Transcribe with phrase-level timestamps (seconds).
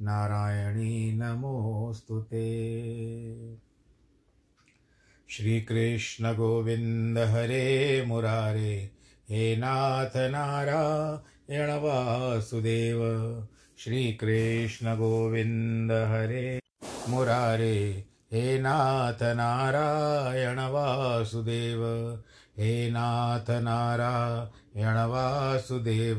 [0.00, 3.56] नारायणी नमोऽस्तु ते।
[5.28, 8.90] श्रीकृष्णगोविन्द हरे मुरारे,
[9.28, 13.00] हे नाथ नारायण वासुदेव।
[13.78, 16.60] श्रीकृष्णगोविन्द हरे
[17.08, 21.82] मुरारे, हे नाथ नारायण वासुदेव।
[22.58, 26.18] हे नाथ नारायण वासुदेव।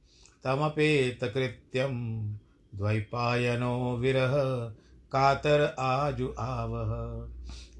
[0.43, 2.33] तमपेतकृत्यं
[2.75, 4.31] द्वैपायनो विरह,
[5.11, 7.29] कातर आजु आवह।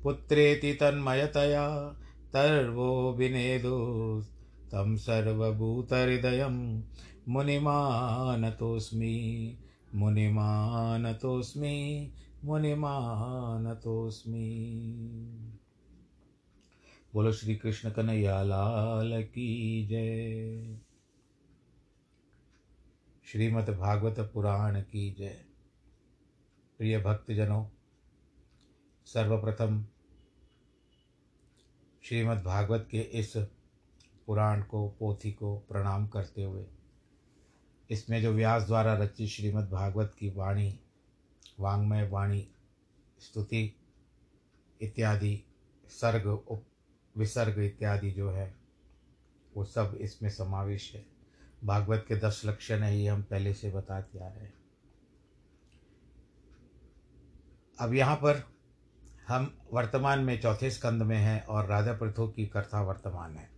[0.04, 1.96] पुत्रेति तन्मयतया,
[2.34, 4.22] तर्वो विनेदो
[4.68, 6.82] तं सर्वभूतहृदयं।
[7.30, 9.58] मुनिमानतोऽस्मि
[9.96, 12.12] मुनिमानतोऽस्मि
[12.46, 14.78] मुनिमानतोऽस्मि।
[17.14, 17.56] बोलो श्री
[19.24, 20.91] की जय।
[23.32, 25.46] श्रीमद् भागवत पुराण की जय।
[26.78, 27.66] प्रिय भक्तजनों,
[29.06, 29.86] सर्वप्रथम
[32.04, 33.34] श्रीमद् भागवत के इस
[34.28, 36.66] पुराण को, पोथी को प्रणाम करते हुए,
[37.90, 40.80] इसमें जो व्यास द्वारा रचित श्रीमद् भागवत की वाणी
[41.60, 42.48] वांग्मय वाणी,
[43.20, 43.76] स्तुति
[44.82, 45.44] इत्यादि,
[45.88, 46.66] सर्ग उप,
[47.18, 48.54] विसर्ग इत्यादि जो है,
[49.56, 51.21] वो सब इसमें समावेश है।
[51.62, 54.54] भागवत के दस लक्षण है ये हम पहले से बताते आ रहे हैं।
[57.80, 58.44] अब यहाँ पर
[59.28, 63.50] हम वर्तमान में चौथे स्कंद में हैं और राजा प्रथो की कथा वर्तमान है।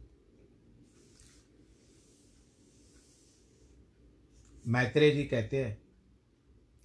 [4.66, 5.78] मैत्रेय जी कहते हैं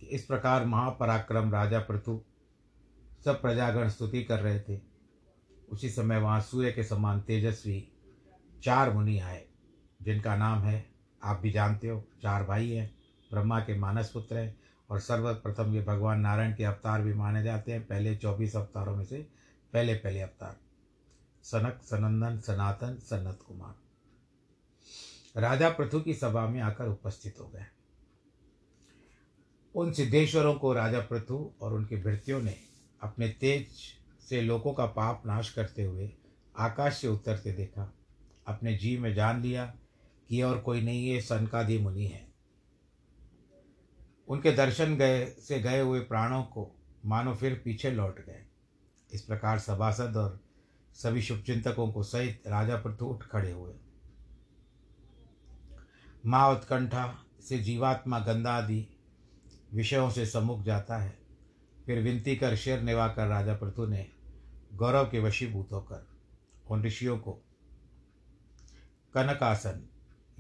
[0.01, 2.21] कि इस प्रकार महापराक्रम राजा पृथु
[3.25, 4.81] सब प्रजागण स्तुति कर रहे थे।
[5.69, 7.81] उसी समय वहाँ सूर्य के समान तेजस्वी
[8.63, 9.45] चार मुनि आए,
[10.03, 10.98] जिनका नाम है
[11.29, 12.91] आप भी जानते हो, चार भाई हैं,
[13.31, 14.57] ब्रह्मा के मानस पुत्र हैं
[14.91, 19.05] और सर्वप्रथम ये भगवान नारायण के अवतार भी माने जाते हैं, पहले चौबीस अवतारों में
[19.05, 19.27] से
[19.73, 20.57] पहले पहले अवतार।
[21.45, 23.75] सनक, सनंदन, सनातन, सन्नत कुमार।
[25.41, 27.67] राजा पृथु की सभा में आकर उपस्थित हो गए।
[29.75, 32.57] उन सिद्धेश्वरों को राजा पृथु और उनके भृत्यों ने
[33.03, 33.69] अपने तेज
[34.29, 36.11] से लोगों का पाप नाश करते हुए
[36.57, 37.93] आकाश से उतरते देखा,
[38.47, 39.73] अपने जीव में जान लिया
[40.29, 42.29] कि और कोई नहीं, ये सनकादि मुनि है।
[44.29, 46.77] उनके दर्शन गए, से गए हुए प्राणों को
[47.07, 48.47] मानो फिर पीछे लौट गए।
[49.13, 50.41] इस प्रकार सभासद और
[50.95, 53.75] सभी शुभचिंतकों को सहित राजा पृथु उठ खड़े हुए।
[56.27, 58.87] माँ उत्कंठा से जीवात्मा गंधादि
[59.75, 61.19] विषयों से सम्मुख जाता है।
[61.87, 64.11] फिर विनती कर शेर निवा कर राजा पृथु ने
[64.75, 66.07] गौरव के वशीभूत होकर
[66.71, 67.33] उन ऋषियों को
[69.15, 69.89] कनकासन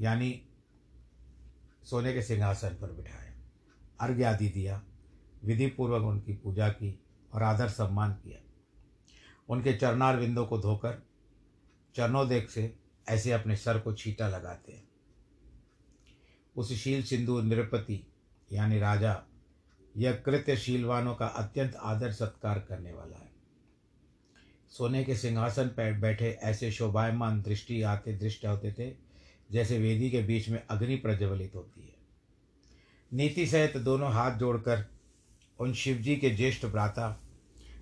[0.00, 0.42] यानी
[1.84, 3.28] सोने के सिंहासन पर बिठाया
[4.00, 4.82] अर्घ्य आदि दिया
[5.44, 7.02] विधि पूर्वक उनकी पूजा की
[7.32, 8.38] और आदर सम्मान किया।
[9.48, 11.06] उनके चरणार विंदों को धोकर
[11.94, 12.78] चरणोदेख से
[13.08, 14.88] ऐसे अपने सर को छीटा लगाते हैं।
[16.56, 18.06] उस शील सिंधु नृपति,
[18.52, 19.24] यानी राजा,
[19.96, 23.32] यह कृत्य शीलवानों का अत्यंत आदर सत्कार करने वाला है।
[24.68, 29.07] सोने के सिंहासन पर बैठे ऐसे शोभायमान दृष्टि आते दृष्ट होते थे
[29.50, 31.96] जैसे वेदी के बीच में अग्नि प्रज्वलित होती है।
[33.12, 34.86] नीति सहित दोनों हाथ जोड़कर
[35.60, 37.22] उन शिवजी के ज्येष्ठ भ्राता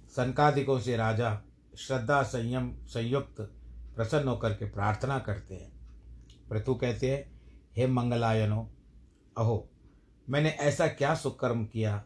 [0.08, 1.42] संकादिकों से राजा,
[1.78, 3.40] श्रद्धा संयम संयुक्त
[3.96, 5.72] प्रसन्न होकर के प्रार्थना करते हैं।
[6.50, 7.40] पृथु कहते हैं,
[7.76, 8.70] हे मंगलायनो,
[9.38, 9.70] अहो,
[10.30, 12.04] मैंने ऐसा क्या सुकर्म किया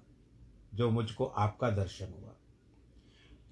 [0.74, 2.34] जो मुझको आपका दर्शन हुआ?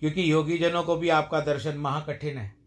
[0.00, 2.57] क्योंकि योगी जनों को भी आपका दर्शन महाकठिन है।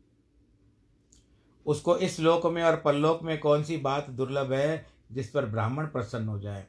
[1.65, 5.85] उसको इस लोक में और परलोक में कौन सी बात दुर्लभ है जिस पर ब्राह्मण
[5.85, 6.67] प्रसन्न हो जाए?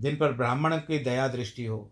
[0.00, 1.90] जिन पर ब्राह्मण की दया दृष्टि हो,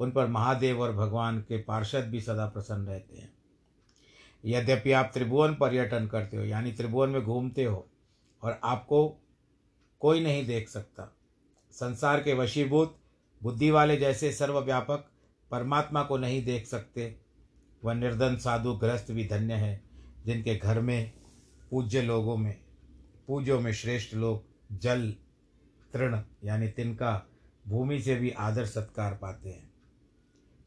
[0.00, 3.32] उन पर महादेव और भगवान के पार्षद भी सदा प्रसन्न रहते हैं।
[4.44, 7.88] यद्यपि आप त्रिभुवन पर्यटन करते हो, यानी त्रिभुवन में घूमते हो,
[8.42, 9.18] और आपको
[10.00, 11.16] कोई नहीं देख सकता।
[11.72, 12.98] संसार के वशीभूत,
[13.42, 15.04] बुद्धि वाले जैसे सर्वव्यापक
[15.50, 17.16] परमात्मा को नहीं देख सकते।
[17.84, 19.82] वह निर्धन साधु ग्रस्त भी धन्य है,
[20.26, 21.19] जिनके घर में
[21.70, 22.60] पूज्य लोगों में
[23.26, 24.44] पूज्यों में श्रेष्ठ लोग
[24.78, 25.14] जल,
[25.92, 27.26] तृण, यानी तिनका
[27.68, 29.72] भूमि से भी आदर सत्कार पाते हैं।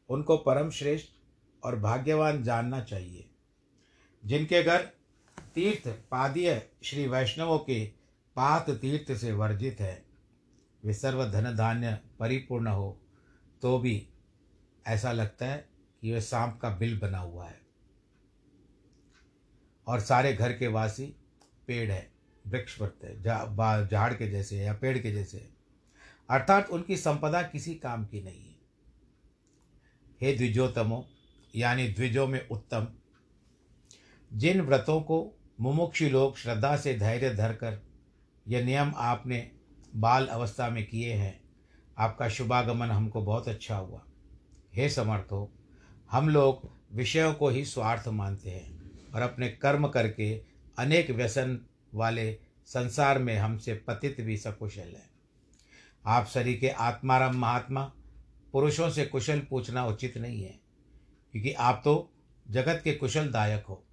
[0.09, 1.09] उनको परम श्रेष्ठ
[1.63, 3.29] और भाग्यवान जानना चाहिए।
[4.25, 4.81] जिनके घर
[5.55, 7.85] तीर्थ पादीय श्री वैष्णवों के
[8.35, 10.05] पात तीर्थ से वर्जित है,
[10.85, 13.01] वे सर्व धन धान्य परिपूर्ण हो
[13.61, 14.07] तो भी
[14.87, 15.69] ऐसा लगता है
[16.01, 17.62] कि वह सांप का बिल बना हुआ है।
[19.87, 21.05] और सारे घर के वासी
[21.67, 22.11] पेड़ है,
[22.47, 25.49] वृक्ष पड़ते हैं झाड़ के जैसे है या पेड़ के जैसे है।
[26.29, 28.55] अर्थात उनकी संपदा किसी काम की नहीं है।
[30.21, 31.05] हे द्विजोतमो
[31.55, 32.87] यानी द्विजों में उत्तम,
[34.31, 37.81] जिन व्रतों को मुमुक्षु लोग श्रद्धा से धैर्य धरकर
[38.47, 39.51] यह नियम आपने
[39.95, 41.41] बाल अवस्था में किए हैं,
[41.97, 44.03] आपका शुभागमन हमको बहुत अच्छा हुआ।
[44.75, 45.51] हे समर्थो,
[46.11, 48.82] हम लोग विषयों को ही स्वार्थ मानते हैं।
[49.13, 50.33] और अपने कर्म करके
[50.77, 51.59] अनेक व्यसन
[51.93, 52.31] वाले
[52.67, 55.09] संसार में हमसे पतित भी सकुशल है।
[56.05, 57.83] आप शरीर के आत्माराम महात्मा,
[58.53, 60.59] पुरुषों से कुशल पूछना उचित नहीं है,
[61.33, 62.09] क्योंकि आप तो
[62.45, 63.83] जगत के कुशल दायक हो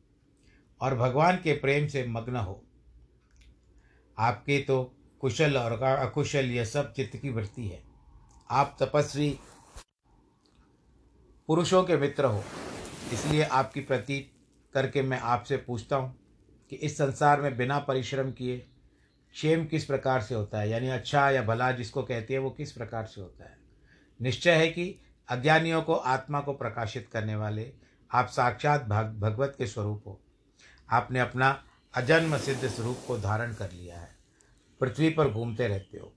[0.80, 2.62] और भगवान के प्रेम से मग्न हो।
[4.18, 4.82] आपके तो
[5.22, 7.82] कुशल और अकुशल यह सब चित्त की वृत्ति है।
[8.50, 9.28] आप तपस्वी
[11.48, 12.44] पुरुषों के मित्र हो,
[13.12, 14.30] इसलिए आपकी प्रतीत
[14.74, 16.20] करके मैं आपसे पूछता हूँ
[16.70, 18.58] कि इस संसार में बिना परिश्रम किए
[19.32, 20.70] क्षेम किस प्रकार से होता है?
[20.70, 23.58] यानी अच्छा या भला जिसको कहती है वो किस प्रकार से होता है?
[24.22, 27.72] निश्चय है कि अज्ञानियों को आत्मा को प्रकाशित करने वाले
[28.12, 30.20] आप साक्षात भग, भगवत के स्वरूप हो।
[30.90, 34.16] आपने अपना अजन्म सिद्ध स्वरूप को धारण कर लिया है।
[34.80, 36.12] पृथ्वी पर घूमते रहते हो।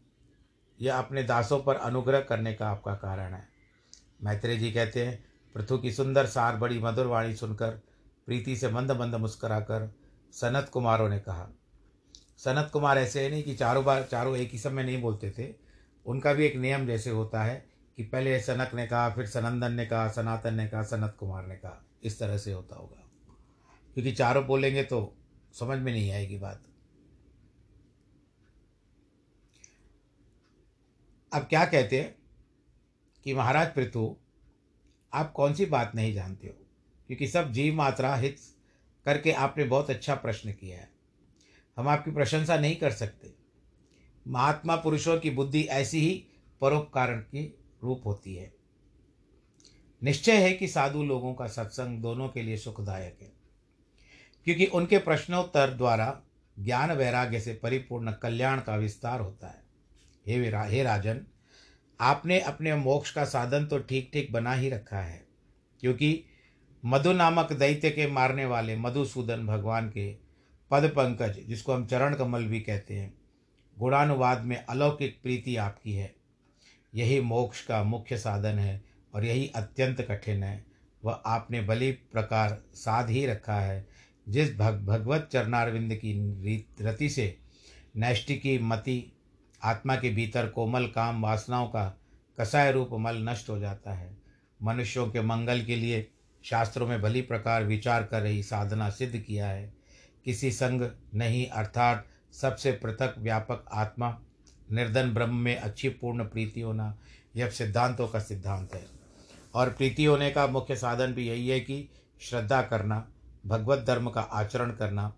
[0.81, 3.47] यह अपने दासों पर अनुग्रह करने का आपका कारण है।
[4.23, 7.81] मैत्रेय जी कहते हैं पृथु की सुंदर सार बड़ी मधुर वाणी सुनकर
[8.25, 9.95] प्रीति से मंद मंद मुस्कराकर
[10.31, 11.49] सनत कुमारों ने कहा,
[12.37, 15.55] सनत कुमार ऐसे है नहीं कि चारों बार, चारों एक ही समय नहीं बोलते थे।
[16.05, 19.85] उनका भी एक नियम जैसे होता है कि पहले सनक ने कहा, फिर सनंदन ने
[19.85, 23.09] कहा, सनातन ने कहा, सनत कुमार ने कहा। इस तरह से होता होगा।
[23.93, 25.17] क्योंकि चारों बोलेंगे तो
[25.53, 26.63] समझ में नहीं आएगी बात।
[31.33, 32.15] अब क्या कहते हैं
[33.23, 34.17] कि महाराज पृथु,
[35.13, 36.62] आप कौन सी बात नहीं जानते हो?
[37.09, 38.37] क्योंकि सब जीव मात्रा हित
[39.05, 40.89] करके आपने बहुत अच्छा प्रश्न किया है।
[41.77, 43.33] हम आपकी प्रशंसा नहीं कर सकते।
[44.25, 46.13] महात्मा पुरुषों की बुद्धि ऐसी ही
[46.61, 47.45] परोपकार की
[47.83, 48.51] रूप होती है।
[50.01, 53.31] निश्चय है कि साधु लोगों का सत्संग दोनों के लिए सुखदायक है,
[54.47, 56.21] क्योंकि उनके प्रश्नोत्तर द्वारा
[56.57, 59.61] ज्ञान वैराग्य से परिपूर्ण कल्याण का विस्तार होता है।
[60.25, 61.21] हे विरा, हे राजन,
[61.99, 65.25] आपने अपने मोक्ष का साधन तो ठीक ठीक बना ही रखा है,
[65.83, 66.23] क्योंकि
[66.85, 70.13] मधु नामक दैत्य के मारने वाले मधुसूदन भगवान के
[70.71, 73.13] पद पंकज, जिसको हम चरण कमल भी कहते हैं,
[73.79, 76.15] गुणानुवाद में अलौकिक प्रीति आपकी है।
[76.95, 80.65] यही मोक्ष का मुख्य साधन है और यही अत्यंत कठिन है।
[81.05, 83.87] वह आपने बलि प्रकार साध ही रखा है।
[84.29, 87.37] जिस भग, भगवत चरणारविंद की रति से
[87.95, 89.17] नैष्टिकी मति
[89.63, 91.99] आत्मा के भीतर कोमल काम वासनाओं का
[92.39, 94.17] कसाय रूप मल नष्ट हो जाता है।
[94.63, 96.09] मनुष्यों के मंगल के लिए
[96.43, 99.73] शास्त्रों में भली प्रकार विचार कर रही साधना सिद्ध किया है।
[100.25, 104.19] किसी संग नहीं, अर्थात सबसे पृथक व्यापक आत्मा।
[104.71, 106.97] निर्धन ब्रह्म में अच्छी पूर्ण प्रीति होना
[107.35, 108.85] यह सिद्धांतों का सिद्धांत है।
[109.55, 111.89] और प्रीति होने का मुख्य साधन भी यही है कि
[112.21, 113.07] श्रद्धा करना,
[113.45, 115.13] भगवत धर्म का आचरण करना,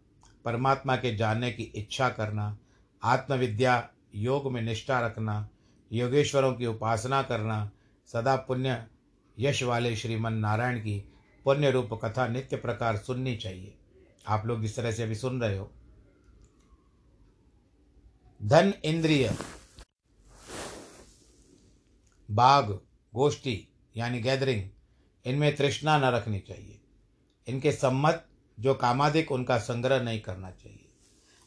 [0.45, 2.57] परमात्मा के जानने की इच्छा करना,
[3.03, 5.49] आत्मविद्या योग में निष्ठा रखना,
[5.91, 7.71] योगेश्वरों की उपासना करना,
[8.13, 8.83] सदा पुण्य
[9.39, 11.11] यश वाले श्रीमन नारायण की
[11.45, 13.77] पुण्य रूप कथा नित्य प्रकार सुननी चाहिए।
[14.27, 15.71] आप लोग इस तरह से अभी सुन रहे हो।
[18.43, 19.35] धन इंद्रिय
[22.31, 22.79] बाग
[23.15, 24.69] गोष्ठी, यानी गैदरिंग,
[25.25, 26.81] इनमें तृष्णा न रखनी चाहिए।
[27.47, 28.27] इनके सम्मत
[28.59, 30.89] जो कामाधिक, उनका संग्रह नहीं करना चाहिए।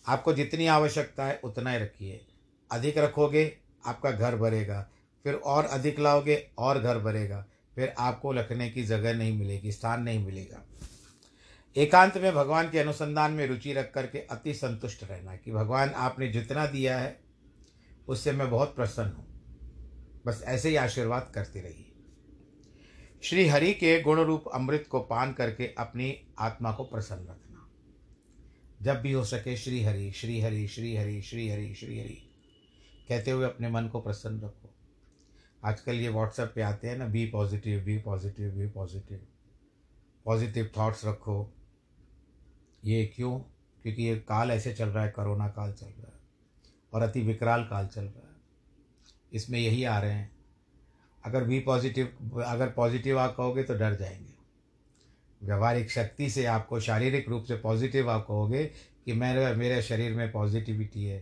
[0.06, 2.26] आपको जितनी आवश्यकता है, उतना ही रखिए।
[2.72, 4.90] अधिक रखोगे, आपका घर भरेगा।
[5.24, 7.46] फिर और अधिक लाओगे, और घर भरेगा।
[7.78, 10.64] फिर आपको रखने की जगह नहीं मिलेगी, स्थान नहीं मिलेगा।
[11.76, 16.28] एकांत में भगवान के अनुसंधान में रुचि रख करके अति संतुष्ट रहना कि भगवान आपने
[16.28, 17.20] जितना दिया है,
[18.08, 19.26] उससे मैं बहुत प्रसन्न हूँ।
[20.26, 21.85] बस ऐसे ही आशीर्वाद करती रहिए।
[23.23, 27.68] श्री हरि के गुण रूप अमृत को पान करके अपनी आत्मा को प्रसन्न रखना।
[28.82, 32.23] जब भी हो सके श्री हरि श्री हरि श्री हरि श्री हरि श्री हरि,
[33.08, 34.75] कहते हुए अपने मन को प्रसन्न रखो।
[35.62, 39.20] आजकल ये व्हाट्सएप पे आते हैं ना be positive be positive be positive
[40.26, 41.52] positive thoughts रखो।
[42.84, 43.38] ये क्यों?
[43.84, 46.20] क्योंकि ये काल ऐसे चल रहा है, कोरोना काल चल रहा है
[46.92, 48.36] और अति विकराल काल चल रहा है।
[49.32, 50.30] इसमें यही आ रहे हैं।
[51.24, 54.36] अगर बी पॉजिटिव अगर पॉजिटिव आप कहोगे तो डर जाएँगे।
[55.42, 58.64] व्यवहारिक शक्ति से आपको शारीरिक रूप से पॉजिटिव आप कहोगे
[59.04, 61.18] कि मेरे मेरे शरीर में पॉजिटिविटी है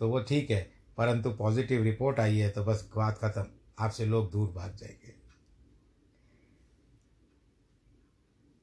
[0.00, 0.60] तो वो ठीक है,
[0.98, 3.46] परंतु पॉजिटिव रिपोर्ट आई है तो बस बात खत्म।
[3.78, 5.14] आपसे लोग दूर भाग जाएँगे।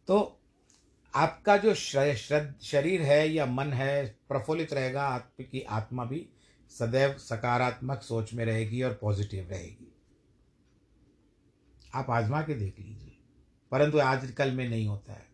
[0.08, 0.38] तो
[1.16, 1.74] आपका जो
[2.64, 6.30] शरीर है या मन है, प्रफुल्लित रहेगा, आपकी आत्मा भी
[6.70, 9.96] सदैव सकारात्मक सोच में रहेगी और पॉजिटिव रहेगी।
[11.94, 13.18] आप आजमा के देख लीजिए।
[13.72, 15.32] परंतु आजकल में नहीं होता है।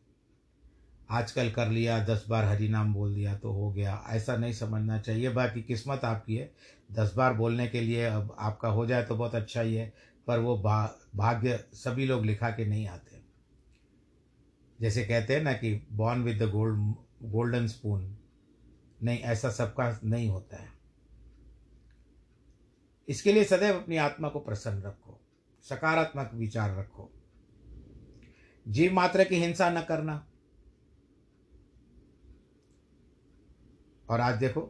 [1.10, 5.00] आजकल कर लिया, दस बार हरी नाम बोल दिया तो हो गया। ऐसा नहीं समझना
[5.00, 6.54] चाहिए। बाकी किस्मत आपकी है।
[6.92, 9.94] दस बार बोलने के लिए अब आपका हो जाए तो बहुत अच्छा ही है,
[10.28, 13.22] पर वो भा, भाग्य सभी लोग लिखा के नहीं आते
[14.82, 16.80] जैसे कहते हैं ना कि born with the gold
[17.32, 18.18] golden spoon
[19.04, 20.70] नहीं, ऐसा सबका नहीं होता है।
[23.08, 25.20] इसके लिए सदैव अपनी आत्मा को प्रसन्न रखो,
[25.64, 27.12] सकारात्मक विचार रखो।
[28.68, 30.28] जीव मात्र की हिंसा न करना।
[34.10, 34.62] और आज देखो,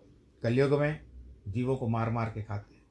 [0.43, 1.06] कलयुग में
[1.47, 2.83] जीवों को मार मार के खाते हैं।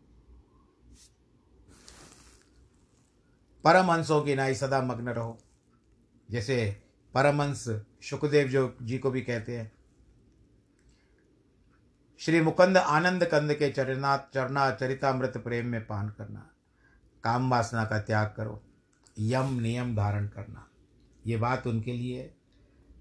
[3.64, 5.38] परमहंसों की नाई सदा मग्न रहो।
[6.30, 6.82] जैसे
[7.14, 7.64] परमहंस
[8.02, 9.72] सुखदेव जो जी को भी कहते हैं।
[12.18, 16.50] श्री मुकुंद आनंद कंद के चरना चरना चरितामृत प्रेम में पान करना।
[17.24, 18.62] काम वासना का त्याग करो।
[19.18, 20.68] यम नियम धारण करना।
[21.26, 22.34] ये बात उनके लिए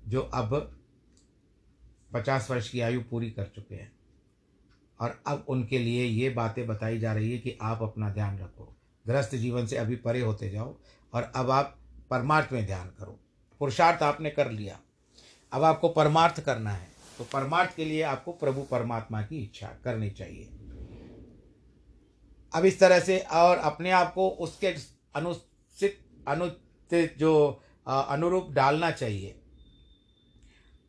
[0.07, 0.79] जो अब
[2.13, 3.94] पचास वर्ष की आयु पूरी कर चुके हैं।
[4.99, 8.75] और अब उनके लिए ये बातें बताई जा रही है कि आप अपना ध्यान रखो।
[9.05, 10.75] ग्रस्त जीवन से अभी परे होते जाओ
[11.13, 11.77] और अब आप
[12.09, 13.19] परमार्थ में ध्यान करो।
[13.61, 14.79] पुरुषार्थ आपने कर लिया।
[15.51, 16.87] अब आपको परमार्थ करना है।
[17.17, 20.49] तो परमार्थ के लिए आपको प्रभु परमात्मा की इच्छा करनी चाहिए।
[22.53, 24.67] अब इस तरह से और अपने आप को उसके
[25.15, 29.35] अनुचित अनुचित जो अनुरूप डालना चाहिए।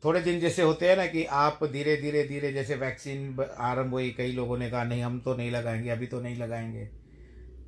[0.03, 4.11] थोड़े दिन जैसे होते हैं ना कि आप धीरे धीरे धीरे जैसे वैक्सीन आरंभ हुई,
[4.11, 6.89] कई लोगों ने कहा, नहीं, हम तो नहीं लगाएँगे, अभी तो नहीं लगाएँगे।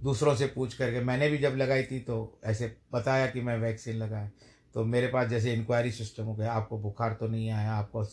[0.03, 3.95] दूसरों से पूछ करके, मैंने भी जब लगाई थी तो ऐसे बताया कि मैं वैक्सीन
[3.95, 4.31] लगाए।
[4.73, 8.05] तो मेरे पास जैसे इंक्वायरी सिस्टम हो गया, आपको बुखार तो नहीं आया, आपको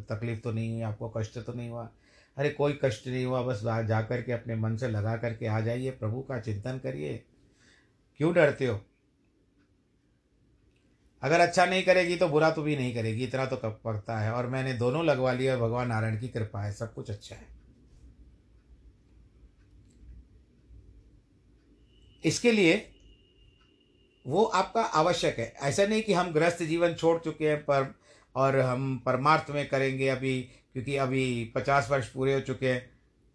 [0.00, 1.90] तकलीफ़ तो नहीं हुई, आपको कष्ट तो नहीं हुआ?
[2.36, 5.60] अरे, कोई कष्ट नहीं हुआ, बस जा कर के अपने मन से लगा करके आ
[5.60, 7.24] जाइए, प्रभु का चिंतन करिए।
[8.16, 8.80] क्यों डरते हो?
[11.24, 14.32] अगर अच्छा नहीं करेगी तो बुरा तो भी नहीं करेगी, इतना तो कब पड़ता है।
[14.32, 17.46] और मैंने दोनों लगवा लिया भगवान नारायण की कृपा है, सब कुछ अच्छा है।
[22.24, 22.90] इसके लिए
[24.26, 27.94] वो आपका आवश्यक है। ऐसा नहीं कि हम गृहस्थ जीवन छोड़ चुके हैं पर,
[28.36, 30.40] और हम परमार्थ में करेंगे अभी,
[30.72, 32.90] क्योंकि अभी पचास वर्ष पूरे हो चुके हैं।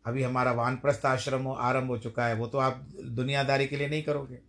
[0.06, 4.04] अभी हमारा वानप्रस्थ आश्रम आरंभ हो चुका है। वो तो आप दुनियादारी के लिए नहीं
[4.04, 4.49] करोगे।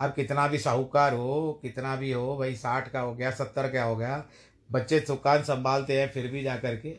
[0.00, 3.82] अब कितना भी साहूकार हो, कितना भी हो, भाई साठ का हो गया, सत्तर का
[3.82, 4.28] हो गया,
[4.72, 6.90] बच्चे दुकान संभालते हैं फिर भी जा कर के,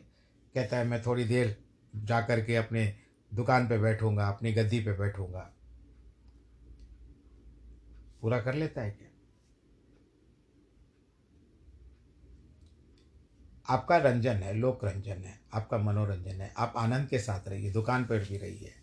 [0.55, 1.57] कहता है, मैं थोड़ी देर
[1.95, 2.95] जा कर के अपने
[3.33, 5.53] दुकान पे बैठूँगा, अपनी गद्दी पे बैठूँगा।
[8.21, 9.07] पूरा कर लेता है क्या?
[13.69, 18.05] आपका रंजन है, लोक रंजन है, आपका मनोरंजन है, आप आनंद के साथ रहिए, दुकान
[18.05, 18.73] पर भी रहिए,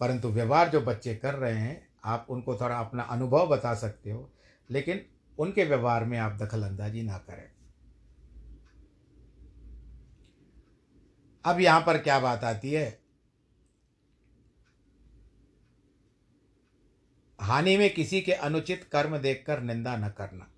[0.00, 4.32] परंतु व्यवहार जो बच्चे कर रहे हैं आप उनको थोड़ा अपना अनुभव बता सकते हो,
[4.70, 5.04] लेकिन
[5.38, 7.50] उनके व्यवहार में आप दखल अंदाजी ना करें।
[11.44, 13.00] अब यहाँ पर क्या बात आती है?
[17.40, 20.50] हानि में किसी के अनुचित कर्म देखकर निंदा न करना।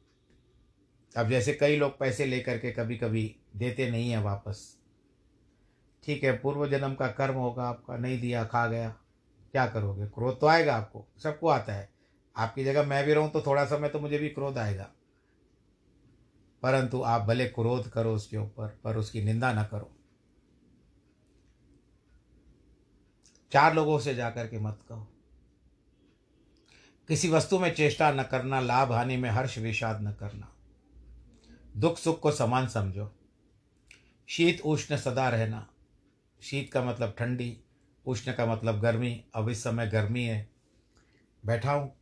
[1.16, 4.78] अब जैसे कई लोग पैसे लेकर के कभी कभी देते नहीं है वापस।
[6.04, 8.96] ठीक है, पूर्व जन्म का कर्म होगा आपका, नहीं दिया, खा गया।
[9.52, 10.06] क्या करोगे?
[10.06, 11.92] क्रोध तो आएगा आपको, सबको आता है।
[12.36, 14.90] आपकी जगह मैं भी रहूँ तो थोड़ा समय तो मुझे भी क्रोध आएगा।
[16.62, 19.96] परंतु आप भले क्रोध करो उसके ऊपर, पर उसकी निंदा ना करो।
[23.52, 25.08] चार लोगों से जाकर के मत कहो।
[27.08, 30.52] किसी वस्तु में चेष्टा न करना, लाभ हानि में हर्ष विषाद न करना।
[31.76, 33.12] दुख सुख को समान समझो।
[34.28, 35.68] शीत उष्ण सदा रहना।
[36.42, 37.60] शीत का मतलब ठंडी
[38.06, 40.48] उष्ण का मतलब गर्मी। अब इस समय गर्मी है।
[41.46, 41.92] बैठा हूँ,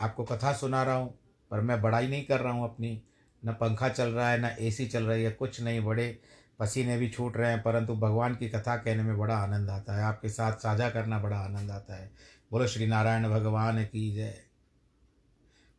[0.00, 1.18] आपको कथा सुना रहा हूँ,
[1.50, 3.02] पर मैं बड़ाई नहीं कर रहा हूँ अपनी।
[3.44, 6.20] न पंखा चल रहा है, न एसी चल रही है, कुछ नहीं। बड़े
[6.58, 10.02] पसीने भी छूट रहे हैं, परंतु भगवान की कथा कहने में बड़ा आनंद आता है।
[10.02, 12.12] आपके साथ साझा करना बड़ा आनंद आता है।
[12.52, 14.34] बोलो, श्री नारायण भगवान की जय।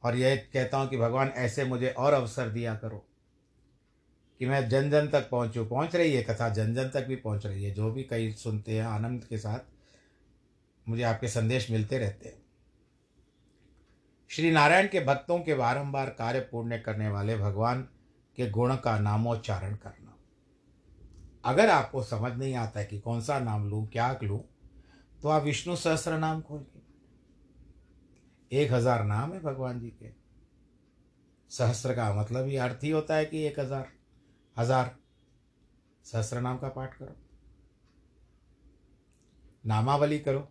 [0.04, 3.06] और यह कहता हूँ कि भगवान, ऐसे मुझे और अवसर दिया करो।
[4.42, 7.46] कि मैं जन जन तक पहुँचूँ। पहुँच रही है कथा जन जन तक भी पहुँच
[7.46, 9.60] रही है। जो भी कई सुनते हैं आनंद के साथ,
[10.88, 12.40] मुझे आपके संदेश मिलते रहते हैं।
[14.32, 17.82] श्री नारायण के भक्तों के बारंबार कार्य पूर्ण करने वाले भगवान
[18.38, 20.18] के गुण का नामोच्चारण करना।
[21.46, 24.42] अगर आपको समझ नहीं आता है कि कौन सा नाम लूँ, क्या लूँ
[25.24, 26.82] तो आप विष्णु सहस्त्र नाम खोलिए
[28.52, 30.10] एक हज़ार नाम है भगवान जी के।
[31.52, 34.01] सहस्त्र का मतलब ही अर्थ ही होता है कि एक हज़ार।
[34.58, 34.96] हज़ार
[36.06, 37.16] सहस्त्र नाम का पाठ करो।
[39.66, 40.48] नामावली करो।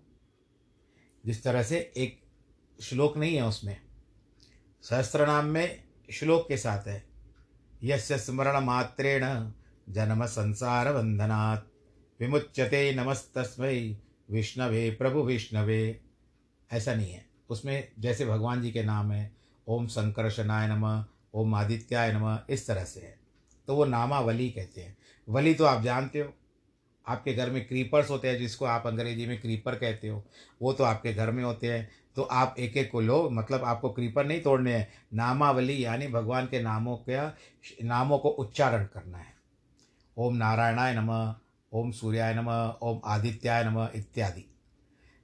[1.25, 2.21] जिस तरह से एक
[2.79, 3.81] श्लोक नहीं है उसमें
[4.83, 7.03] सहस्त्र नाम में श्लोक के साथ है।
[7.83, 9.25] यस्य स्मरण मात्रेण
[9.89, 11.69] जन्म संसार बंधनात्
[12.21, 13.97] विमुच्यते नमस्तस्मै
[14.31, 16.01] विष्णवे, प्रभु विष्णवे।
[16.71, 19.37] ऐसा नहीं है। उसमें जैसे भगवान जी के नाम है,
[19.67, 23.20] ओम संकर्षणाय नम, ओम आदित्याय नम, इस तरह से है।
[23.71, 26.33] तो वो नामावली कहते हैं। वली तो आप जानते हो।
[27.07, 30.25] आपके घर में क्रीपर्स होते हैं, जिसको आप अंग्रेज़ी में क्रीपर कहते हो।
[30.63, 33.91] वो तो आपके घर में होते हैं। तो आप एक एक को लो मतलब आपको
[33.91, 37.37] क्रीपर नहीं तोड़ने हैं। नामावली यानी भगवान के नामों का,
[37.85, 39.35] नामों को उच्चारण करना है।
[40.17, 41.35] ओम नारायणाय नम,
[41.73, 44.51] ओम सूर्याय नम, ओम आदित्याय नम इत्यादि।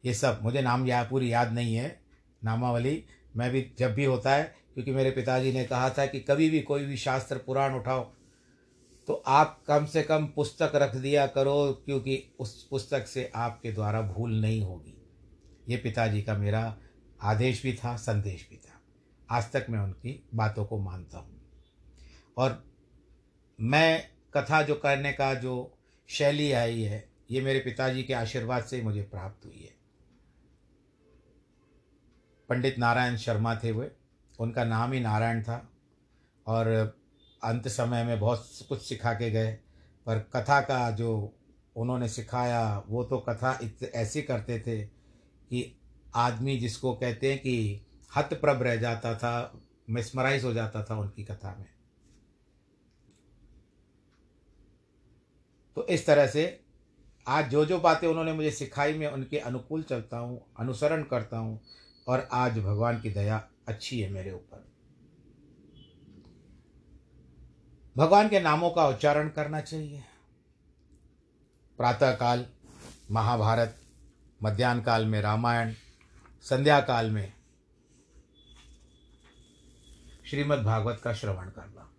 [0.05, 2.01] ये सब, मुझे नाम या, पूरी याद नहीं है,
[2.45, 3.05] नामावली।
[3.37, 6.61] मैं भी, जब भी होता है, क्योंकि मेरे पिताजी ने कहा था कि कभी भी
[6.61, 8.16] कोई भी शास्त्र, पुराण उठाओ
[9.07, 14.03] तो आप कम से कम पुस्तक रख दिया करो, क्योंकि उस पुस्तक से आपके द्वारा
[14.03, 15.03] भूल नहीं होगी।
[15.69, 16.79] ये पिताजी का मेरा
[17.23, 18.81] आदेश भी था, संदेश भी था।
[19.31, 21.41] आज तक मैं उनकी बातों को मानता हूँ।
[22.37, 22.65] और
[23.61, 28.83] मैं कथा जो करने का जो शैली आई है, ये मेरे पिताजी के आशीर्वाद से
[28.83, 29.77] मुझे प्राप्त हुई है।
[32.49, 33.97] पंडित नारायण शर्मा थे वे।
[34.39, 35.73] उनका नाम ही नारायण था।
[36.47, 36.96] और
[37.47, 39.53] अंत समय में बहुत कुछ सिखा के गए,
[40.07, 41.33] पर कथा का जो
[41.77, 43.59] उन्होंने सिखाया, वो तो कथा
[43.95, 45.73] ऐसी करते थे कि
[46.15, 47.81] आदमी जिसको कहते हैं कि
[48.17, 51.67] हतप्रभ रह जाता था मिसमराइज हो जाता था उनकी कथा में।
[55.77, 56.61] तो इस तरह से
[57.27, 61.61] आज जो जो बातें उन्होंने मुझे सिखाई, मैं उनके अनुकूल चलता हूँ, अनुसरण करता हूँ,
[62.07, 64.65] और आज भगवान की दया अच्छी है मेरे ऊपर।
[67.97, 70.03] भगवान के नामों का उच्चारण करना चाहिए।
[71.79, 72.47] प्रातः काल
[73.11, 73.79] महाभारत
[74.43, 75.73] मध्यान्ह काल में रामायण
[76.43, 77.33] संध्या काल में
[80.31, 81.91] श्रीमद् भागवत का श्रवण करना।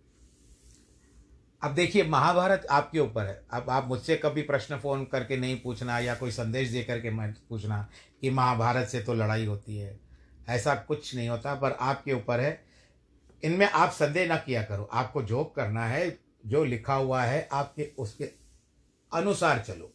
[1.62, 5.98] अब देखिए, महाभारत आपके ऊपर है। अब आप मुझसे कभी प्रश्न फ़ोन करके नहीं पूछना
[5.98, 7.88] या कोई संदेश दे करके मैं पूछना
[8.20, 10.00] कि महाभारत से तो लड़ाई होती है।
[10.48, 12.67] ऐसा कुछ नहीं होता, पर आपके ऊपर है।
[13.42, 17.90] इनमें आप संदेह ना किया करो। आपको जो करना है, जो लिखा हुआ है, आपके
[17.98, 18.30] उसके
[19.12, 19.92] अनुसार चलो।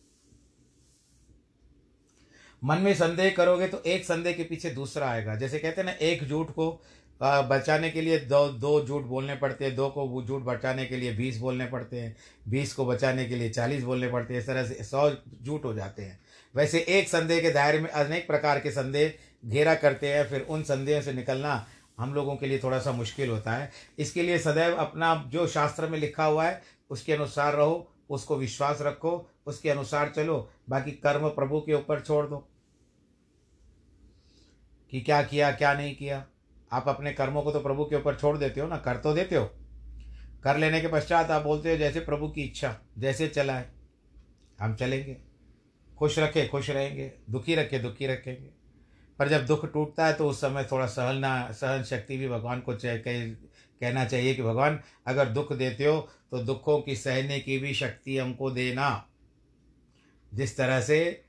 [2.62, 5.92] मन में संदेह करोगे तो एक संदेह के पीछे दूसरा आएगा। जैसे कहते हैं ना,
[6.02, 6.82] एक झूठ को
[7.22, 10.98] बचाने के लिए दो दो झूठ बोलने पड़ते हैं, दो को वो झूठ बचाने के
[10.98, 12.16] लिए बीस बोलने पड़ते हैं,
[12.50, 15.10] बीस को बचाने के लिए चालीस बोलने पड़ते हैं, इस तरह से सौ
[15.44, 16.20] झूठ हो जाते हैं।
[16.56, 19.14] वैसे एक संदेह के दायरे में अनेक प्रकार के संदेह
[19.46, 21.66] घेरा करते हैं, फिर उन संदेहों से निकलना
[21.98, 25.88] हम लोगों के लिए थोड़ा सा मुश्किल होता है। इसके लिए सदैव अपना जो शास्त्र
[25.88, 31.30] में लिखा हुआ है, उसके अनुसार रहो, उसको विश्वास रखो, उसके अनुसार चलो, बाकी कर्म
[31.30, 32.50] प्रभु के ऊपर छोड़ दो।
[34.92, 36.28] कि क्या किया, क्या नहीं किया?
[36.72, 39.36] आप अपने कर्मों को तो प्रभु के ऊपर छोड़ देते हो ना, कर तो देते
[39.36, 39.50] हो।
[40.44, 43.74] कर लेने के पश्चात आप बोलते हो जैसे प्रभु की इच्छा, जैसे चला है।
[44.62, 45.18] हम चलेंगे।
[46.00, 48.63] खुश रखे, खुश रहेंगे। दुखी रखे, दुखी रखेंगे।
[49.20, 52.74] पर जब दुख टूटता है तो उस समय थोड़ा सहलना, सहन शक्ति भी भगवान को
[52.76, 53.34] कह,
[53.82, 56.00] कहना चाहिए कि भगवान, अगर दुख देते हो
[56.32, 59.10] तो दुखों की सहने की भी शक्ति हमको देना।
[60.34, 61.26] जिस तरह से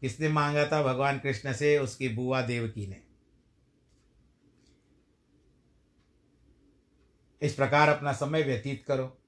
[0.00, 3.02] किसने मांगा था भगवान कृष्ण से, उसकी बुआ देवकी ने।
[7.42, 9.18] इस प्रकार अपना समय व्यतीत करो।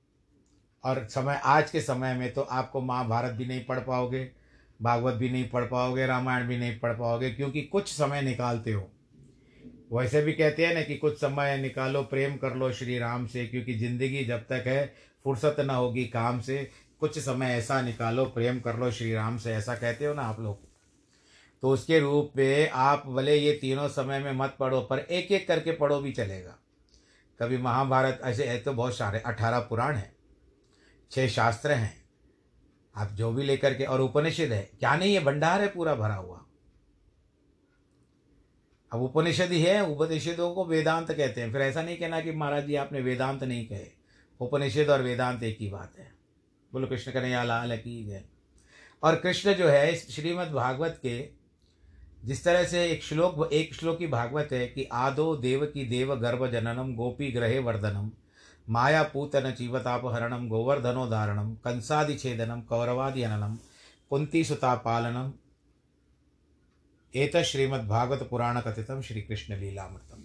[0.84, 4.35] और समय, आज के समय में तो आपको महाभारत भी नहीं पढ़ पाओगे।
[4.82, 8.90] भागवत भी नहीं पढ़ पाओगे, रामायण भी नहीं पढ़ पाओगे, क्योंकि कुछ समय निकालते हो।
[9.92, 13.46] वैसे भी कहते हैं ना कि कुछ समय निकालो, प्रेम कर लो श्री राम से,
[13.46, 18.60] क्योंकि ज़िंदगी जब तक है, फुर्सत ना होगी काम से, कुछ समय ऐसा निकालो, प्रेम
[18.60, 20.64] कर लो श्री राम से, ऐसा कहते हो ना आप लोग।
[21.62, 25.48] तो उसके रूप में आप भले ये तीनों समय में मत पढ़ो, पर एक एक
[25.48, 26.58] करके पढ़ो भी चलेगा।
[27.40, 30.12] कभी महाभारत ऐसे है तो बहुत सारे, अठारह पुराण हैं
[31.10, 32.05] छः शास्त्र हैं
[32.96, 36.14] आप जो भी लेकर के, और उपनिषद है, क्या नहीं है भंडार है, पूरा भरा
[36.14, 36.42] हुआ।
[38.92, 42.66] अब उपनिषद ही है, उपनिषदों को वेदांत कहते हैं। फिर ऐसा नहीं कहना कि महाराज
[42.66, 43.86] जी, आपने वेदांत नहीं कहे।
[44.40, 46.12] उपनिषद और वेदांत एक ही बात है।
[46.72, 48.24] बोलो, कृष्ण कन्हैया, लाल की है।
[49.02, 51.28] और कृष्ण जो है श्रीमद् भागवत के,
[52.24, 56.16] जिस तरह से एक श्लोक एक श्लोक की भागवत है कि, आदो देव की देव
[56.16, 58.10] गर्भ जननम, गोपी ग्रहे वर्धनम।
[58.68, 63.58] माया पूतन जीवतापहरणम गोवर्धनोदारणम कंसादिछेदनम कौरवादि हननम
[64.10, 65.32] कुंती सुता पालनम
[67.14, 70.24] एत श्रीमद्भागवत पुराण कथितम श्री कृष्ण लीलामृतम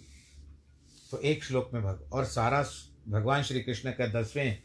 [1.10, 2.62] तो एक श्लोक में भग, और सारा
[3.08, 4.62] भगवान श्री कृष्ण का दसवें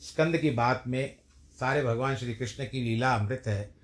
[0.00, 1.16] स्कंद की बात में
[1.60, 3.74] सारे भगवान श्री कृष्ण की लीला अमृत है।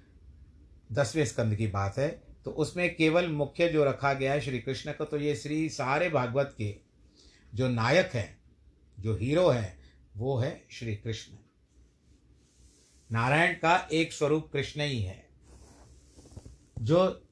[0.92, 2.08] दसवें स्कंद की बात है।
[2.44, 6.08] तो उसमें केवल मुख्य जो रखा गया है श्री कृष्ण का तो ये श्री सारे
[6.10, 6.76] भागवत के
[7.54, 8.39] जो नायक हैं
[9.00, 9.78] जो हीरो है,
[10.16, 11.36] वो है श्री कृष्ण।
[13.10, 15.24] नारायण का एक स्वरूप कृष्ण ही है,
[16.80, 17.26] जो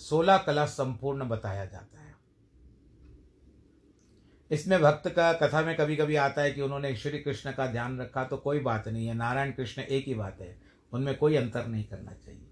[0.00, 2.14] सोलह कला संपूर्ण बताया जाता है।
[4.50, 8.00] इसमें भक्त का कथा में कभी कभी आता है कि उन्होंने श्री कृष्ण का ध्यान
[8.00, 10.56] रखा तो कोई बात नहीं है, नारायण कृष्ण एक ही बात है,
[10.92, 12.47] उनमें कोई अंतर नहीं करना चाहिए।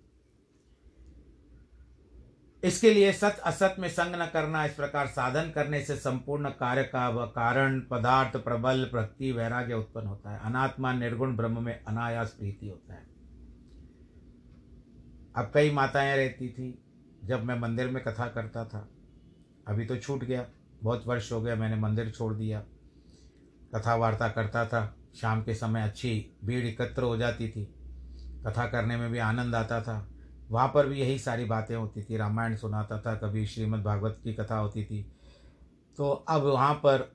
[2.67, 6.83] इसके लिए सत असत में संग न करना, इस प्रकार साधन करने से संपूर्ण कार्य
[6.83, 12.69] का कारण, पदार्थ, प्रबल प्रकृति वैराग्य उत्पन्न होता है। अनात्मा, निर्गुण, ब्रह्म में अनायास प्रीति
[12.69, 13.07] होता है।
[15.37, 16.79] अब कई माताएँ रहती थी,
[17.25, 18.89] जब मैं मंदिर में कथा करता था।
[19.69, 20.47] अभी तो छूट गया,
[20.83, 22.61] बहुत वर्ष हो गया मैंने मंदिर छोड़ दिया।
[23.75, 27.65] कथा वार्ता करता था, शाम के समय अच्छी भीड़ एकत्र हो जाती थी।
[28.47, 30.09] कथा करने में भी आनंद आता था।
[30.51, 34.35] वहाँ पर भी यही सारी बातें होती थी। रामायण सुनाता था, कभी श्रीमद् भागवत की
[34.35, 35.03] कथा होती थी।
[35.99, 37.11] तो अब वहाँ पर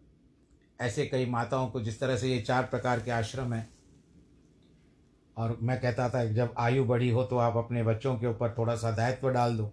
[0.80, 3.68] ऐसे कई माताओं को जिस तरह से ये चार प्रकार के आश्रम हैं,
[5.38, 8.76] और मैं कहता था, जब आयु बढ़ी हो तो आप अपने बच्चों के ऊपर थोड़ा
[8.76, 9.66] सा दायित्व डाल दो।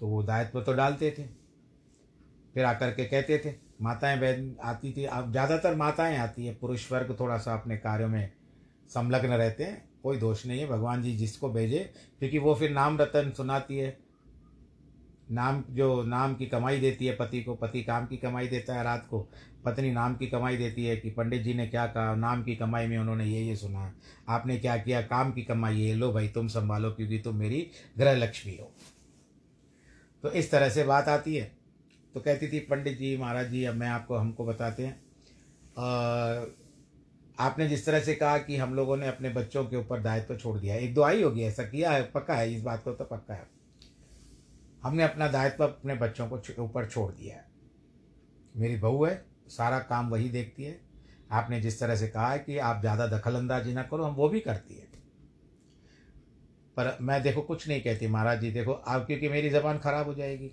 [0.00, 1.24] तो वो दायित्व तो डालते थे।
[2.54, 6.90] फिर आकर के कहते थे, माताएँ बहन आती थी। अब ज़्यादातर माताएँ आती है, पुरुष
[6.92, 8.32] वर्ग थोड़ा सा अपने कार्यों में
[8.90, 11.78] संलग्न रहते हैं। कोई दोष नहीं है भगवान जी जिसको भेजे
[12.18, 13.96] क्योंकि वो फिर नाम रतन सुनाती है।
[15.30, 18.82] नाम जो नाम की कमाई देती है पति को पति काम की कमाई देता है
[18.84, 19.20] रात को
[19.64, 22.86] पत्नी नाम की कमाई देती है कि पंडित जी ने क्या कहा नाम की कमाई
[22.86, 23.92] में उन्होंने ये ये सुना
[24.28, 27.66] आपने क्या किया काम की कमाई ये लो भाई तुम संभालो क्योंकि तुम मेरी
[27.98, 28.70] गृह लक्ष्मी हो।
[30.24, 31.50] तो इस तरह से बात आती है।
[32.14, 34.94] तो कहती थी पंडित जी महाराज जी अब मैं आपको हमको बताते हैं।
[35.78, 36.44] आ,
[37.38, 40.40] आपने जिस तरह से कहा कि हम लोगों ने अपने बच्चों के ऊपर दायित्व तो
[40.40, 43.04] छोड़ दिया एक दो आई होगी, ऐसा किया है, पक्का है, इस बात को तो
[43.04, 43.46] पक्का है।
[44.82, 47.44] हमने अपना दायित्व तो अपने बच्चों को ऊपर छोड़ दिया है।
[48.54, 50.80] मेरी बहू है, सारा काम वही देखती है।
[51.32, 54.28] आपने जिस तरह से कहा है कि आप ज़्यादा दखल अंदाजी ना करो, हम वो
[54.28, 54.88] भी करती है।
[56.76, 60.14] पर मैं देखो, कुछ नहीं कहती, महाराज जी, देखो, आप, क्योंकि मेरी ज़बान ख़राब हो
[60.14, 60.50] जाएगी।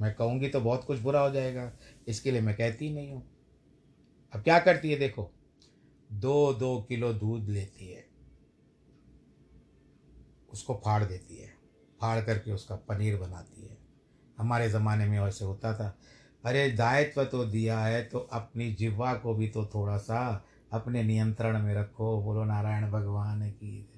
[0.00, 1.70] मैं कहूँगी तो बहुत कुछ बुरा हो जाएगा,
[2.08, 3.22] इसके लिए मैं कहती नहीं हूँ।
[4.32, 5.30] अब क्या करती है, देखो
[6.12, 8.08] दो दो किलो दूध लेती है।
[10.52, 11.48] उसको फाड़ देती है।
[12.00, 13.78] फाड़ करके उसका पनीर बनाती है।
[14.38, 15.98] हमारे ज़माने में वैसे होता था।
[16.44, 21.62] अरे, दायित्व तो दिया है तो अपनी जिह्वा को भी तो थोड़ा सा अपने नियंत्रण
[21.62, 23.92] में रखो। बोलो, नारायण भगवान की।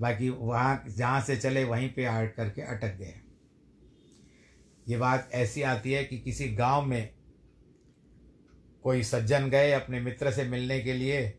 [0.00, 3.14] बाकी वहाँ, जहाँ से चले, वहीं पे आट करके अटक गए।
[4.88, 7.14] ये बात ऐसी आती है कि किसी गाँव में
[8.82, 11.38] कोई सज्जन गए अपने मित्र से मिलने के लिए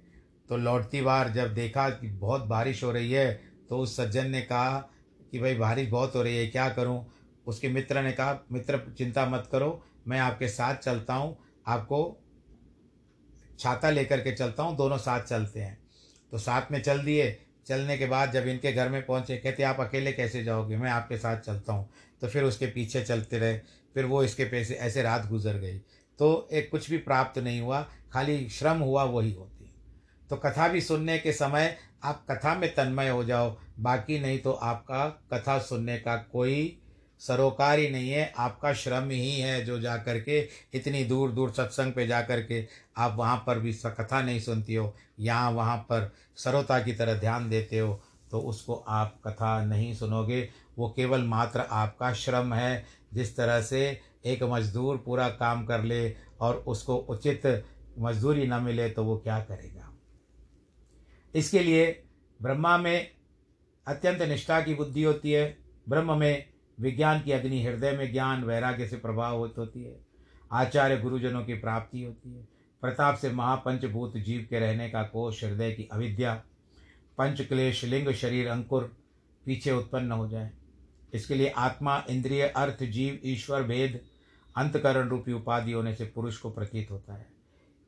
[0.50, 4.42] तो लौटती बार जब देखा कि बहुत बारिश हो रही है तो उस सज्जन ने
[4.42, 4.90] कहा
[5.32, 7.12] कि भाई बारिश बहुत हो रही है, क्या करूँ?
[7.48, 12.20] उसके मित्र ने कहा, मित्र, चिंता मत करो, मैं आपके साथ चलता हूँ, आपको
[13.60, 15.78] छाता लेकर के चलता हूँ, दोनों साथ चलते हैं।
[16.32, 19.80] तो साथ में चल दिए। चलने के बाद जब इनके घर में पहुँचे, कहते, आप
[19.80, 20.78] अकेले कैसे जाओगे?
[20.78, 21.90] मैं आपके साथ चलता हूँ।
[22.22, 23.58] तो फिर उसके पीछे चलते रहे।
[23.94, 25.78] फिर वो इसके पैसे, ऐसे रात गुजर गई।
[26.20, 29.53] तो एक कुछ भी प्राप्त नहीं हुआ, खाली श्रम हुआ, वही होती
[30.34, 34.52] तो कथा भी सुनने के समय आप कथा में तन्मय हो जाओ। बाकी नहीं तो
[34.52, 36.80] आपका कथा सुनने का कोई
[37.22, 40.40] सरोकार ही नहीं है। आपका श्रम ही है जो जा कर के
[40.74, 42.66] इतनी दूर दूर सत्संग पे जा कर के
[42.98, 47.50] आप वहाँ पर भी कथा नहीं सुनती हो। यहाँ वहाँ पर सरोता की तरह ध्यान
[47.50, 48.00] देते हो
[48.32, 53.86] तो उसको आप कथा नहीं सुनोगे। वो केवल मात्र आपका श्रम है। जिस तरह से
[54.26, 56.10] एक मजदूर पूरा काम कर ले
[56.42, 57.64] और उसको उचित
[58.00, 59.83] मजदूरी न मिले तो वो क्या करेगा?
[61.36, 62.04] इसके लिए
[62.42, 63.12] ब्रह्मा में
[63.88, 65.58] अत्यंत निष्ठा की बुद्धि होती है।
[65.90, 70.00] ब्रह्म में विज्ञान की अग्नि हृदय में ज्ञान, वैराग्य से प्रभाव होती है।
[70.52, 72.48] आचार्य गुरुजनों की प्राप्ति होती है।
[72.82, 76.44] प्रताप से महापंचभूत जीव के रहने का कोष, हृदय की अविद्या
[77.18, 78.98] पंच क्लेश लिंग, शरीर, अंकुर
[79.46, 80.52] पीछे उत्पन्न हो जाए।
[81.14, 84.02] इसके लिए आत्मा, इंद्रिय, अर्थ, जीव, ईश्वर भेद
[84.58, 87.28] अंतकरण रूपी उपाधि होने से पुरुष को प्रतीत होता है।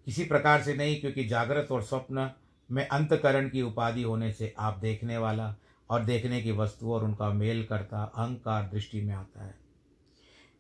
[0.06, 2.32] किसी प्रकार से नहीं, क्योंकि जागृत और स्वप्न
[2.72, 5.56] में अंतकरण की उपाधि होने से आप देखने वाला
[5.90, 9.56] और देखने की वस्तु और उनका मेल करता अहंकार दृष्टि में आता है।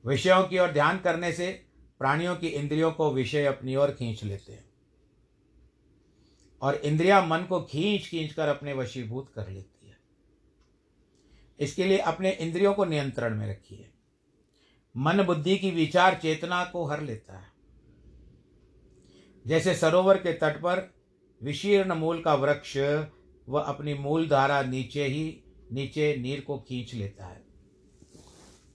[0.05, 1.65] विषयों की ओर ध्यान करने से
[1.99, 4.69] प्राणियों की इंद्रियों को विषय अपनी ओर खींच लेते हैं
[6.61, 9.97] और इंद्रिया मन को खींच खींच कर अपने वशीभूत कर लेती है।
[11.59, 13.91] इसके लिए अपने इंद्रियों को नियंत्रण में रखिए।
[14.97, 17.47] मन बुद्धि की विचार चेतना को हर लेता है।
[19.47, 20.94] जैसे सरोवर के तट पर
[21.45, 22.77] विशीर्ण मूल का वृक्ष
[23.49, 27.43] वह अपनी मूल धारा नीचे ही, नीचे नीर को खींच लेता है।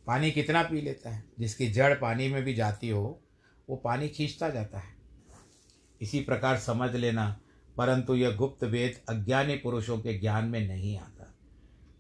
[0.07, 1.25] पानी कितना पी लेता है?
[1.39, 3.23] जिसकी जड़ पानी में भी जाती हो,
[3.69, 4.95] वो पानी खींचता जाता है।
[6.01, 7.41] इसी प्रकार समझ लेना,
[7.77, 11.35] परंतु यह गुप्त वेद अज्ञानी पुरुषों के ज्ञान में नहीं आता।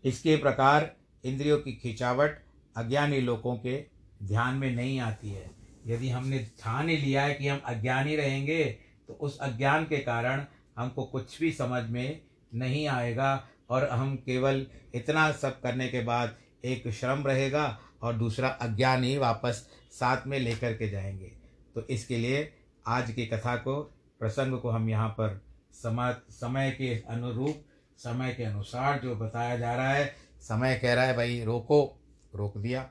[0.04, 2.42] इसके प्रकार इंद्रियों की खिंचावट
[2.76, 3.86] अज्ञानी लोगों के
[4.22, 5.50] ध्यान में नहीं आती है।
[5.86, 8.78] यदि हमने ठान ही लिया है कि हम अज्ञानी रहेंगे
[9.08, 10.46] तो उस अज्ञान के कारण
[10.80, 12.20] हमको कुछ भी समझ में
[12.54, 18.48] नहीं आएगा और हम केवल इतना सब करने के बाद एक श्रम रहेगा और दूसरा
[18.48, 21.32] अज्ञान ही वापस साथ में लेकर के जाएँगे।
[21.74, 22.52] तो इसके लिए
[22.86, 23.82] आज की कथा को,
[24.18, 27.64] प्रसंग को हम यहाँ पर समय समय के अनुरूप,
[27.98, 32.00] समय के अनुसार जो बताया जा रहा है, समय कह रहा है भाई, रोको,
[32.34, 32.90] रोक दिया।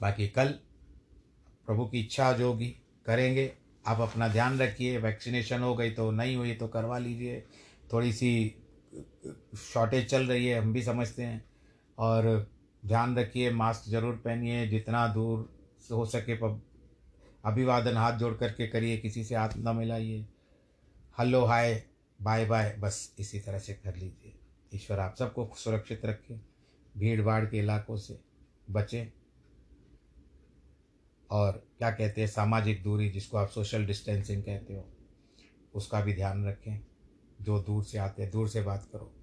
[0.00, 0.48] बाकी कल
[1.66, 3.52] प्रभु की इच्छा जो होगी करेंगे
[3.88, 7.42] आप अपना ध्यान रखिए वैक्सीनेशन हो गई तो नहीं हुई तो करवा लीजिए।
[7.92, 8.54] थोड़ी सी
[9.58, 11.44] शॉर्टेज चल रही है, हम भी समझते हैं।
[11.98, 12.46] और
[12.82, 15.48] ध्यान रखिए मास्क ज़रूर पहनिए, जितना दूर
[15.92, 16.60] हो सके पब,
[17.44, 20.24] अभिवादन हाथ जोड़ करके करिए, किसी से हाथ ना मिलाइए।
[21.18, 21.82] हलो हाय
[22.20, 24.32] बाय बाय बस इसी तरह से कर लीजिए।
[24.74, 26.38] ईश्वर आप सबको सुरक्षित रखें
[26.94, 28.18] भीड़ भाड़ के इलाकों से
[28.68, 29.06] बचें।
[31.30, 34.88] और क्या कहते हैं, सामाजिक दूरी जिसको आप सोशल डिस्टेंसिंग कहते हो,
[35.74, 36.86] उसका भी ध्यान रखें।
[37.42, 39.14] जो दूर से आते हैं, दूर से बात करो।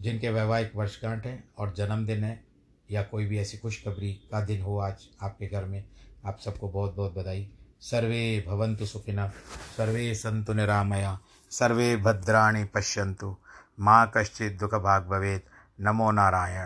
[0.00, 2.44] जिनके वैवाहिक वर्षगांठ है और जन्मदिन है,
[2.90, 5.84] या कोई भी ऐसी खुशखबरी का दिन हो आज आपके घर में,
[6.26, 9.28] आप सबको बहुत बहुत बधाई। सर्वे भवन्तु सुखिनः,
[9.76, 13.36] सर्वे सन्तु निरामया, सर्वे भद्राणी पश्यन्तु।
[13.80, 15.42] माँ कश्चित दुख भाग भवेद
[15.80, 16.60] नमो नारायण।